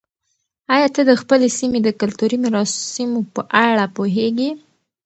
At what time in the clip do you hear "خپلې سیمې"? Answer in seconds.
1.21-1.79